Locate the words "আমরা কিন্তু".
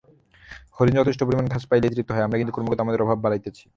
2.25-2.53